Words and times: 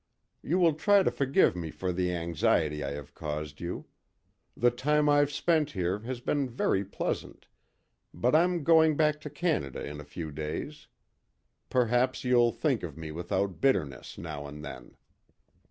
"You 0.41 0.57
will 0.57 0.73
try 0.73 1.03
to 1.03 1.11
forgive 1.11 1.55
me 1.55 1.69
for 1.69 1.93
the 1.93 2.11
anxiety 2.11 2.83
I 2.83 2.89
have 2.93 3.13
caused 3.13 3.61
you. 3.61 3.85
The 4.57 4.71
time 4.71 5.07
I've 5.07 5.31
spent 5.31 5.69
here 5.73 5.99
has 5.99 6.19
been 6.19 6.49
very 6.49 6.83
pleasant, 6.83 7.45
but 8.11 8.35
I'm 8.35 8.63
going 8.63 8.97
back 8.97 9.21
to 9.21 9.29
Canada 9.29 9.85
in 9.85 10.01
a 10.01 10.03
few 10.03 10.31
days. 10.31 10.87
Perhaps 11.69 12.23
you'll 12.23 12.51
think 12.51 12.81
of 12.81 12.97
me 12.97 13.11
without 13.11 13.61
bitterness 13.61 14.17
now 14.17 14.47
and 14.47 14.65
then." 14.65 14.95